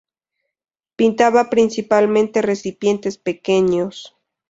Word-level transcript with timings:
Pintaba 0.95 1.51
principalmente 1.51 2.41
recipientes 2.41 3.19
pequeños. 3.19 4.17